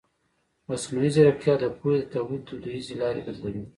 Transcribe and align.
مصنوعي 0.67 1.09
ځیرکتیا 1.15 1.53
د 1.59 1.65
پوهې 1.77 1.95
د 1.99 2.03
تولید 2.13 2.41
دودیزې 2.47 2.95
لارې 3.01 3.21
بدلوي. 3.27 3.63